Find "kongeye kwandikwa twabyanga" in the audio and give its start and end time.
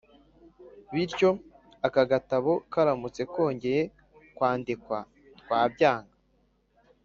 3.33-6.13